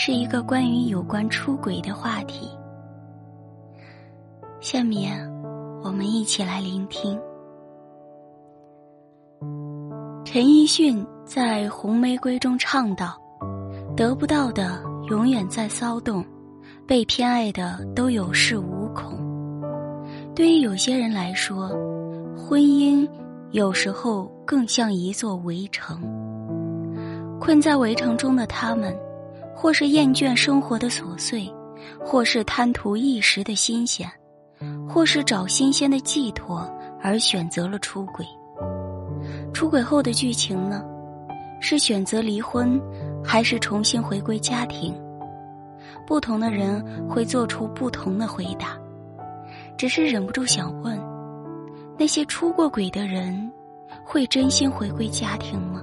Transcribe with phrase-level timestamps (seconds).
[0.00, 2.48] 是一个关于有关出轨的话题。
[4.60, 5.28] 下面
[5.82, 7.20] 我们一起来聆听。
[10.24, 13.20] 陈奕迅在《红玫瑰》中唱道
[13.96, 14.80] ：“得不到的
[15.10, 16.24] 永远在骚动。”
[16.86, 19.18] 被偏爱的都有恃无恐。
[20.32, 21.70] 对于有些人来说，
[22.36, 23.06] 婚姻
[23.50, 26.00] 有时候更像一座围城。
[27.40, 28.96] 困在围城中的他们，
[29.60, 31.52] 或是厌倦生活的琐碎，
[31.98, 34.08] 或是贪图一时的新鲜，
[34.88, 36.60] 或是找新鲜的寄托
[37.02, 38.24] 而选择了出轨。
[39.52, 40.84] 出轨后的剧情呢？
[41.60, 42.80] 是选择离婚，
[43.24, 44.94] 还是重新回归家庭？
[46.06, 48.78] 不同的人会做出不同的回答，
[49.76, 50.96] 只是忍不住想问：
[51.98, 53.50] 那些出过轨的人，
[54.04, 55.82] 会真心回归家庭吗？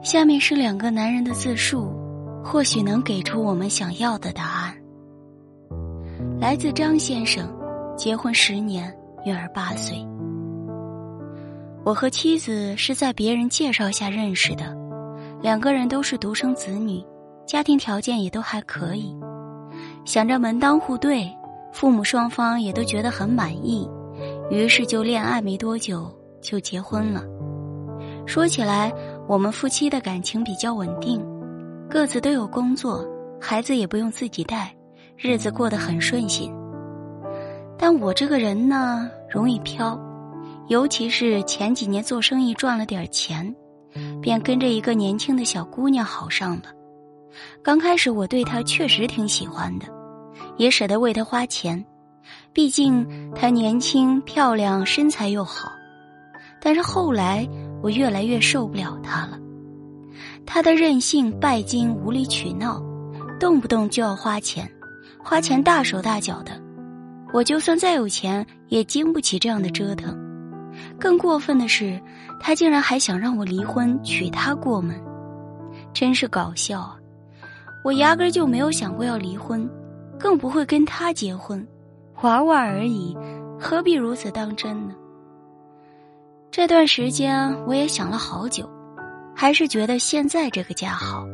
[0.00, 1.92] 下面是两个男人的自述，
[2.48, 4.72] 或许能给出我们想要的答案。
[6.40, 7.52] 来自张先生，
[7.96, 9.98] 结婚十年，女儿八岁。
[11.84, 14.76] 我和妻子是在别人介绍下认识的，
[15.42, 17.04] 两个人都是独生子女。
[17.44, 19.12] 家庭条件也都还可以，
[20.04, 21.28] 想着门当户对，
[21.72, 23.88] 父母双方也都觉得很满意，
[24.50, 26.08] 于是就恋爱没多久
[26.40, 27.24] 就结婚了。
[28.24, 28.92] 说起来，
[29.28, 31.20] 我们夫妻的感情比较稳定，
[31.88, 33.06] 各自都有工作，
[33.40, 34.74] 孩子也不用自己带，
[35.16, 36.52] 日子过得很顺心。
[37.78, 39.98] 但我这个人呢，容易飘，
[40.68, 43.54] 尤其是前几年做生意赚了点钱，
[44.20, 46.64] 便跟着一个年轻的小姑娘好上了。
[47.62, 49.86] 刚开始我对她确实挺喜欢的，
[50.56, 51.82] 也舍得为她花钱，
[52.52, 55.70] 毕竟她年轻漂亮，身材又好。
[56.60, 57.46] 但是后来
[57.80, 59.38] 我越来越受不了她了，
[60.46, 62.80] 他的任性、拜金、无理取闹，
[63.38, 64.70] 动不动就要花钱，
[65.22, 66.52] 花钱大手大脚的。
[67.32, 70.16] 我就算再有钱，也经不起这样的折腾。
[70.98, 72.00] 更过分的是，
[72.40, 74.98] 他竟然还想让我离婚，娶她过门，
[75.92, 76.96] 真是搞笑啊！
[77.84, 79.68] 我压根就没有想过要离婚，
[80.18, 81.66] 更不会跟他结婚，
[82.22, 83.16] 玩玩而已，
[83.58, 84.94] 何必如此当真呢？
[86.50, 88.68] 这段时间我也想了好久，
[89.38, 91.26] 还是觉得现在这个家好。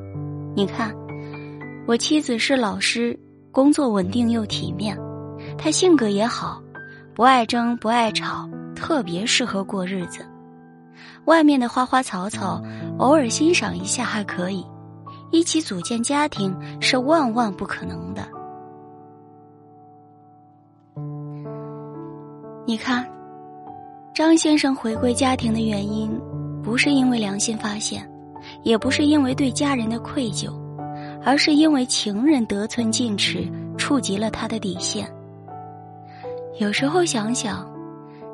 [0.57, 0.93] 你看，
[1.87, 3.17] 我妻子是老师，
[3.53, 4.99] 工作稳定又体面，
[5.57, 6.61] 她性格也好，
[7.15, 10.27] 不爱争不爱吵，特别适合过日子。
[11.27, 12.61] 外面的花花草草，
[12.99, 14.67] 偶尔欣赏一下还可以。
[15.31, 18.27] 一起组建家庭是万万不可能的。
[22.67, 23.09] 你看，
[24.13, 26.11] 张先生回归家庭的原因，
[26.63, 28.09] 不是因为良心发现，
[28.63, 30.53] 也不是因为对家人的愧疚，
[31.25, 33.47] 而是因为情人得寸进尺，
[33.77, 35.07] 触及了他的底线。
[36.59, 37.69] 有时候想想，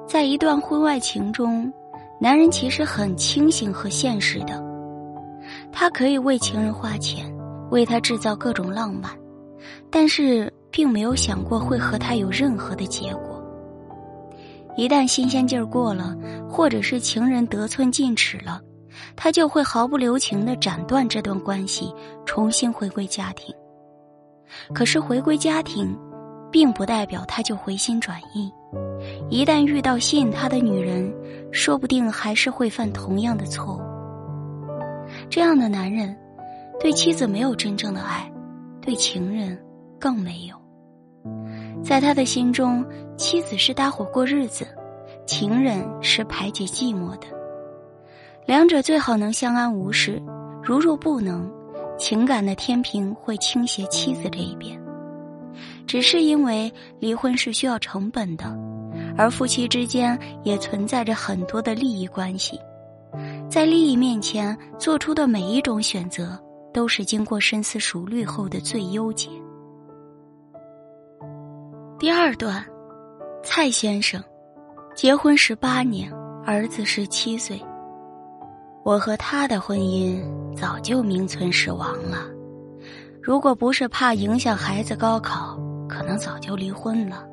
[0.06, 1.72] 在一段婚外情中，
[2.20, 4.62] 男人其实很清醒和现实的。
[5.72, 7.32] 他可以为情人花钱，
[7.70, 9.10] 为他制造各种浪漫，
[9.90, 13.27] 但是并没有想过会和他有任何的结果。
[14.78, 16.16] 一旦新鲜劲儿过了，
[16.48, 18.60] 或者是情人得寸进尺了，
[19.16, 21.92] 他就会毫不留情的斩断这段关系，
[22.24, 23.52] 重新回归家庭。
[24.72, 25.98] 可是回归家庭，
[26.48, 28.48] 并不代表他就回心转意。
[29.28, 31.12] 一旦遇到吸引他的女人，
[31.50, 33.80] 说不定还是会犯同样的错误。
[35.28, 36.16] 这样的男人，
[36.78, 38.30] 对妻子没有真正的爱，
[38.80, 39.60] 对情人
[39.98, 40.56] 更没有。
[41.82, 42.84] 在他的心中，
[43.16, 44.66] 妻子是搭伙过日子，
[45.26, 47.26] 情人是排解寂寞的。
[48.46, 50.22] 两者最好能相安无事。
[50.62, 51.50] 如若不能，
[51.98, 54.78] 情感的天平会倾斜妻子这一边。
[55.86, 58.44] 只是因为离婚是需要成本的，
[59.16, 62.60] 而夫妻之间也存在着很多的利益关系。
[63.48, 66.38] 在利益面前做出的每一种选择，
[66.72, 69.30] 都是经过深思熟虑后的最优解。
[71.98, 72.64] 第二段，
[73.42, 74.22] 蔡先生，
[74.94, 76.08] 结婚十八年，
[76.46, 77.60] 儿子十七岁。
[78.84, 80.22] 我和他的婚姻
[80.54, 82.18] 早就名存实亡了。
[83.20, 85.58] 如果不是怕影响孩子高考，
[85.88, 87.26] 可能早就离婚了。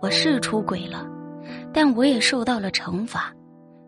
[0.00, 1.06] 我是出轨了，
[1.70, 3.30] 但我也受到了惩罚，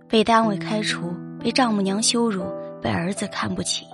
[0.06, 2.44] 被单位开除，被丈母娘羞辱，
[2.78, 3.86] 被儿子看不起。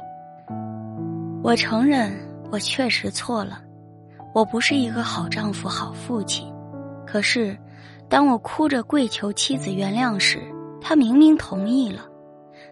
[1.40, 2.12] 我承认，
[2.50, 3.62] 我确实错了，
[4.32, 6.46] 我不是一个好丈夫、好父亲。
[7.06, 7.56] 可是，
[8.08, 10.40] 当我哭着跪求妻子原谅时，
[10.80, 12.02] 他明明同意了。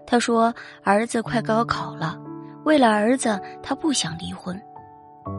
[0.07, 2.19] 他说：“儿子快高考了，
[2.65, 4.59] 为了儿子，他不想离婚，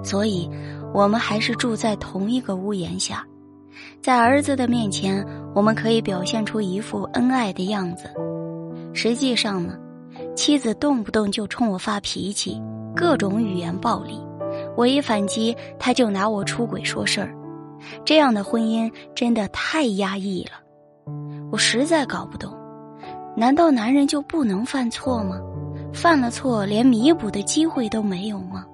[0.03, 0.49] 所以
[0.93, 3.25] 我们还是住在同一个屋檐下。
[4.01, 5.25] 在儿子的面前，
[5.55, 8.11] 我们可以表现出一副恩爱的样子。
[8.93, 9.77] 实际上呢，
[10.35, 12.61] 妻子动不动就冲我发脾气，
[12.95, 14.21] 各种语言暴力。
[14.79, 17.35] 我一反击，他就拿我出轨说事儿。
[18.05, 20.51] 这样的婚姻真的太压抑了，
[21.51, 22.57] 我实在搞不懂。”
[23.35, 25.37] 难道男人就不能犯错吗？
[25.91, 28.65] 犯了错连弥补的机会都没有吗？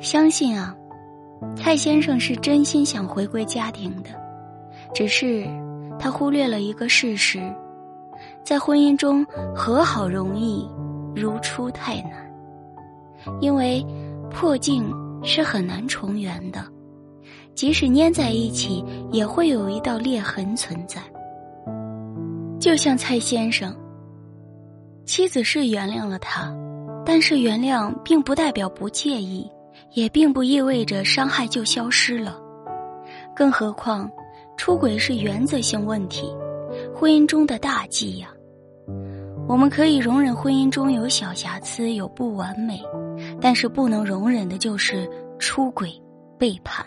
[0.00, 0.74] 相信啊，
[1.54, 4.08] 蔡先生是真心想回归家庭的，
[4.94, 5.46] 只是
[5.98, 7.38] 他忽略了一个事实：
[8.42, 9.22] 在婚姻中
[9.54, 10.66] 和好容易，
[11.14, 12.26] 如初太难。
[13.40, 13.84] 因为
[14.30, 14.92] 破镜
[15.22, 16.64] 是很难重圆的，
[17.54, 21.00] 即使粘在一起，也会有一道裂痕存在。
[22.60, 23.74] 就像蔡先生，
[25.04, 26.54] 妻子是原谅了他，
[27.04, 29.50] 但是原谅并不代表不介意，
[29.94, 32.38] 也并不意味着伤害就消失了。
[33.34, 34.10] 更何况，
[34.56, 36.34] 出轨是原则性问题，
[36.94, 38.28] 婚姻中的大忌呀。
[39.48, 42.82] 我们可以容忍婚姻中有小瑕疵、有不完美，
[43.40, 45.08] 但是不能容忍的就是
[45.38, 45.90] 出轨、
[46.38, 46.84] 背叛。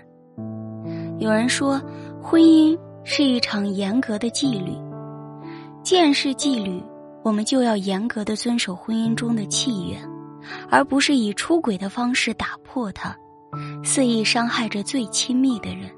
[1.18, 1.82] 有人说，
[2.22, 4.74] 婚姻是一场严格的纪律。
[5.82, 6.82] 既然是纪律，
[7.24, 9.98] 我们就要严格的遵守婚姻中的契约，
[10.70, 13.16] 而不是以出轨的方式打破它，
[13.84, 15.90] 肆意伤害着最亲密的人。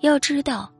[0.00, 0.70] 要知道，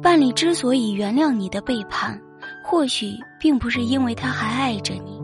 [0.00, 2.20] 伴侣之所以原谅你的背叛，
[2.68, 5.18] 或许并不是因为他还爱着你，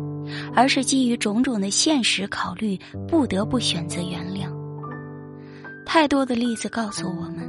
[0.55, 4.49] 而是基于种种的现实考虑，不得不选择原谅。
[5.85, 7.49] 太多的例子告诉我们，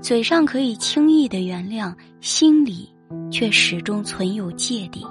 [0.00, 2.88] 嘴上可以轻易的原谅，心里。
[3.30, 5.04] 却始终存有芥蒂。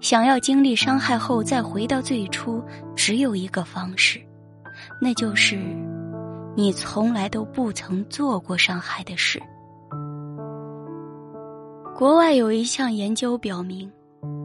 [0.00, 2.62] 想要经历伤害后再回到最初，
[2.96, 4.20] 只有一个方式，
[5.00, 5.58] 那就是
[6.56, 9.40] 你从来都不曾做过伤害的事。
[11.96, 13.88] 国外有一项研究表明，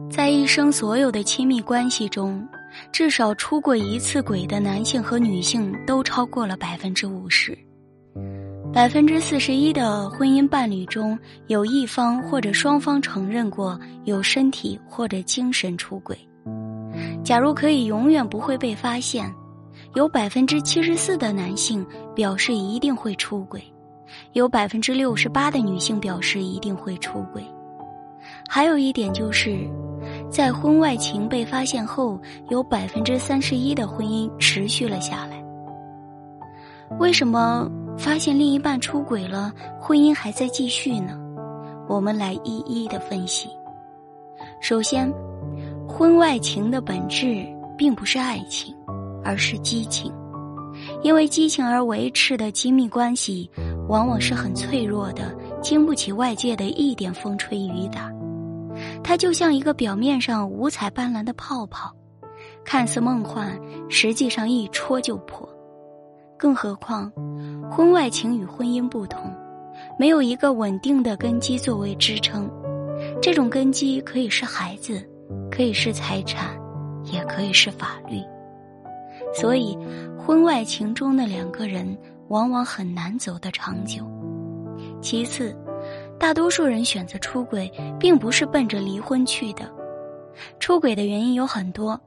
[0.08, 2.46] 在一生所有的亲密关系中，
[2.92, 7.58] 至少出过一次轨的男性和女性都超过了百分之五十。
[8.72, 11.18] 百分之四十一的婚姻伴侣中
[11.48, 16.16] 有一方或者双方承认过有身体或者精神出轨。
[17.24, 19.28] 假如可以永远不会被发现，
[19.94, 23.60] 有百分之七十四的男性表示一定会出轨，
[24.32, 27.44] 有百分之六十八的女性表示一定会出轨。
[28.48, 29.68] 还有一点就是，
[30.30, 35.42] 在婚外情被发现后，有百分之三十一的婚姻持续了下来。
[36.98, 37.70] 为什么？
[37.96, 41.18] 发现另一半出轨了，婚姻还在继续呢。
[41.86, 43.48] 我们来一一的分析。
[44.60, 45.12] 首先，
[45.86, 47.44] 婚外情的本质
[47.76, 48.74] 并不是爱情，
[49.22, 50.10] 而是激情。
[51.02, 53.50] 因为激情而维持的亲密关系，
[53.88, 58.12] 往往是很脆弱的，经不起外界的一点风吹雨打。
[59.02, 61.90] 它就像一个表面上五彩斑斓的泡泡，
[62.64, 65.48] 看似梦幻，实际上一戳就破。
[66.38, 67.10] 更何况。
[67.70, 69.32] 婚外情与婚姻不同，
[69.98, 72.50] 没有一个稳定的根基作为支撑。
[73.22, 75.00] 这种根基可以是孩子，
[75.50, 76.58] 可以是财产，
[77.04, 78.20] 也可以是法律。
[79.32, 79.78] 所以，
[80.30, 84.08] 婚外情中的两个人往往很难走得长久。
[85.02, 85.52] 其次，
[86.20, 87.68] 大多数人选择出轨，
[87.98, 89.68] 并不是奔着离婚去的。
[90.60, 92.00] 出轨的原因有很多，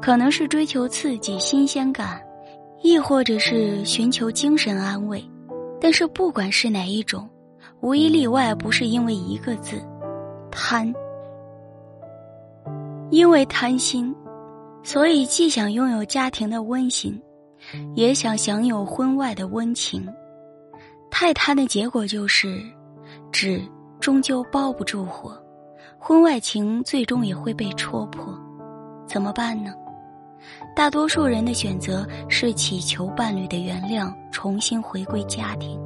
[0.00, 2.18] 可能是追求刺激、新鲜感。
[2.80, 5.22] 亦或者是寻求精神安慰，
[5.78, 7.28] 但是不管是哪一种，
[7.82, 9.76] 无一例外不是因为一个字——
[10.50, 10.90] 贪。
[13.10, 14.14] 因为贪心，
[14.82, 17.20] 所以既想拥有家庭的温馨，
[17.94, 20.06] 也想享有婚外的温情。
[21.10, 22.60] 太贪的结果就是，
[23.32, 23.62] 纸
[24.00, 25.36] 终究包不住火，
[25.98, 28.38] 婚外情最终也会被戳破。
[29.06, 29.72] 怎么办呢？
[30.74, 35.80] 大多数人的选择是祈求伴侣的原谅，重新回归家庭。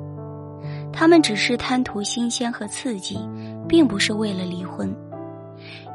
[0.92, 3.18] 他们只是贪图新鲜和刺激，
[3.68, 4.94] 并不是为了离婚。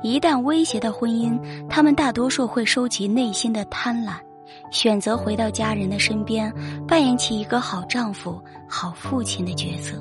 [0.02, 4.14] 一旦威胁到婚姻，他们大多数会收起内心的贪婪，
[4.72, 6.54] 选择回到家人的身边，
[6.88, 9.98] 扮演起一个好丈夫、好父亲的角色。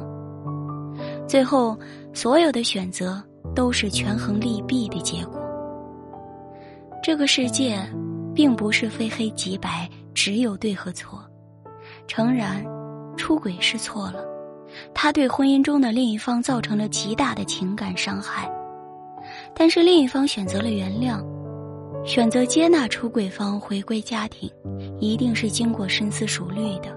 [1.26, 1.78] 最后，
[2.12, 3.22] 所有的选择
[3.54, 5.40] 都是权衡利弊的结果。
[7.02, 7.78] 这个世界，
[8.34, 11.22] 并不是非黑即白，只有对和错。
[12.06, 12.64] 诚然，
[13.16, 14.24] 出轨是错了，
[14.92, 18.50] 他对婚姻中的另一方造成了极大的情感伤害。
[19.54, 21.24] 但是另一方选择了原谅，
[22.04, 24.50] 选择接纳出轨方回归家庭，
[25.00, 26.94] 一定是经过深思熟虑的，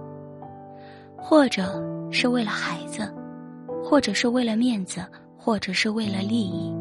[1.18, 3.10] 或者是为了孩子，
[3.82, 5.06] 或者是为了面子，
[5.38, 6.76] 或者是为了利益。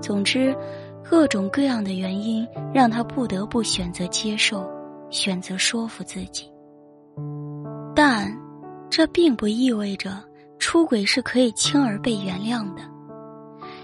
[0.00, 0.56] 总之，
[1.04, 4.66] 各种各样的原因让他不得不选择接受，
[5.10, 6.50] 选择说服自己。
[7.94, 8.34] 但，
[8.88, 10.18] 这并不意味着
[10.58, 12.80] 出轨是可以轻而被原谅的。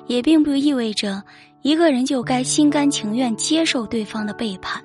[0.06, 1.22] 也并不意味着
[1.62, 4.82] 一个人就该心甘情愿接受对方的背叛，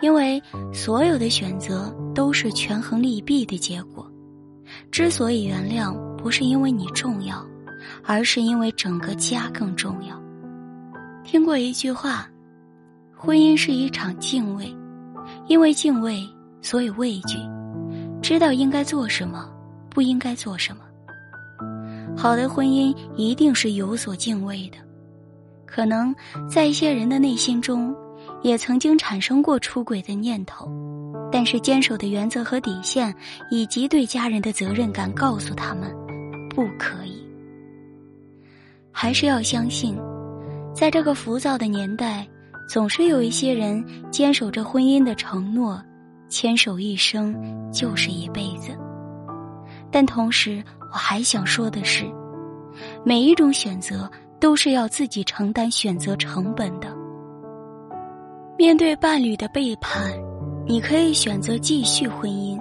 [0.00, 4.10] 因为所有的选择都是权衡利弊的结果。
[4.90, 7.46] 之所以原谅，不是因为你重要，
[8.04, 10.20] 而是因为整个家更重要。
[11.24, 12.28] 听过一句话：
[13.16, 14.76] 婚姻是一场敬畏，
[15.46, 16.20] 因为敬畏，
[16.62, 17.38] 所以畏惧，
[18.20, 19.48] 知道应该做什么，
[19.88, 20.82] 不应该做什么。
[22.16, 24.78] 好的婚姻一定是有所敬畏的，
[25.76, 26.14] 可能
[26.48, 27.94] 在一些人的内心中，
[28.40, 30.72] 也曾经产生过出轨的念头，
[31.30, 33.14] 但是坚守的原则和底线，
[33.50, 35.94] 以及对家人的责任感，告诉他们，
[36.48, 37.22] 不可以。
[38.90, 39.94] 还是要相信，
[40.74, 42.26] 在这个浮躁的年代，
[42.70, 45.78] 总是有一些人坚守着婚姻的承诺，
[46.30, 47.36] 牵手一生
[47.70, 48.70] 就是一辈子。
[49.92, 52.06] 但同时，我还想说的是，
[53.04, 56.88] 每一种选择都是要自己承担选择成本的。
[58.58, 60.12] 面对伴侣的背叛，
[60.66, 62.58] 你可以选择继续婚姻，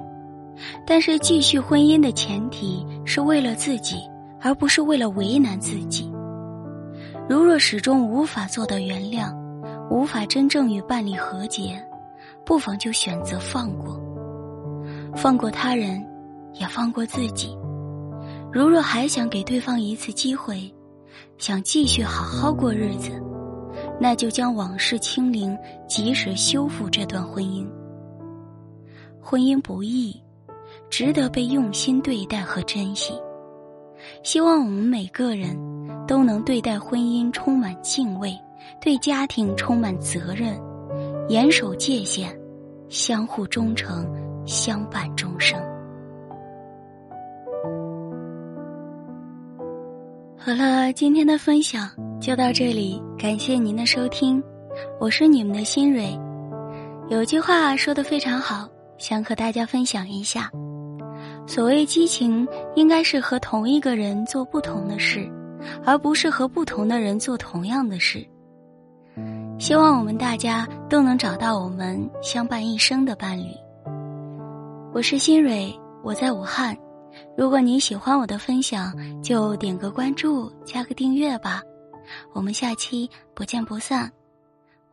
[0.86, 3.98] 但是继续婚姻的前提是为了自己，
[4.42, 6.12] 而不是为了为难自己。
[7.28, 9.34] 如若始终无法做到原谅，
[9.90, 11.82] 无法真正与伴侣和解，
[12.46, 14.00] 不妨就选择放过，
[15.16, 16.06] 放过他人，
[16.54, 17.58] 也放过自己。
[18.52, 20.72] 如若还想给对方一次机会，
[21.38, 23.12] 想继续好好过日子，
[24.00, 27.68] 那就将往事清零，及时修复这段婚姻。
[29.22, 30.22] 婚姻不易，
[30.90, 33.14] 值得被用心对待和珍惜。
[34.24, 35.58] 希望我们每个人
[36.08, 38.38] 都能对待婚姻充满敬畏，
[38.80, 40.58] 对家庭充满责任，
[41.28, 42.30] 严守界限，
[42.88, 44.08] 相互忠诚，
[44.46, 45.60] 相伴终生。
[50.46, 51.90] 好了，今天的分享
[52.22, 54.44] 就到这里，感谢您的收听，
[55.00, 56.16] 我是你们的新蕊。
[57.10, 60.52] 有句话说的非常好，想和大家分享一下：
[61.48, 65.28] 所谓激情，应该是和同一个人做不同的事，
[65.84, 68.24] 而不是和不同的人做同样的事。
[69.58, 73.50] 希望我们大家都能找到我们相伴一生的伴侣。
[74.94, 76.78] 我是新蕊，我在武汉。
[77.38, 81.62] 如果你喜欢我的分享，就点个关注，加个订阅吧。
[82.34, 84.12] 我们下期不见不散，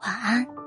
[0.03, 0.62] 晚安。